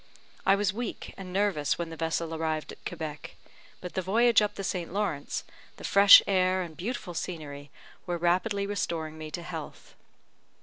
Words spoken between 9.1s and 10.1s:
me to health.